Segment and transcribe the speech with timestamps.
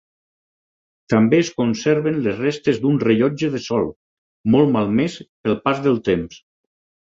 [1.13, 3.87] També es conserven les restes d’un rellotge de sol,
[4.57, 6.45] molt malmès pel pas del temps.